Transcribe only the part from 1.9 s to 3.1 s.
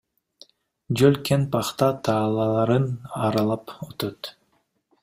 талааларын